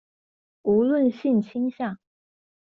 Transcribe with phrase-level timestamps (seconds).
[0.63, 1.99] 無論性傾向